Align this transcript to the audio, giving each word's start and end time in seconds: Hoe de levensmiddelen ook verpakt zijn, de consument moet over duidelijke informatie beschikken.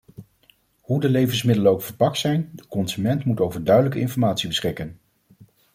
Hoe 0.81 0.99
de 0.99 1.09
levensmiddelen 1.09 1.71
ook 1.71 1.81
verpakt 1.81 2.17
zijn, 2.17 2.49
de 2.53 2.67
consument 2.67 3.25
moet 3.25 3.39
over 3.39 3.63
duidelijke 3.63 3.99
informatie 3.99 4.47
beschikken. 4.47 4.99